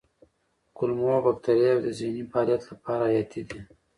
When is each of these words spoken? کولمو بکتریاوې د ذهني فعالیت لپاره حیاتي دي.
کولمو 0.77 1.15
بکتریاوې 1.25 1.81
د 1.83 1.87
ذهني 1.99 2.23
فعالیت 2.31 2.61
لپاره 2.71 3.03
حیاتي 3.11 3.41
دي. 3.49 3.59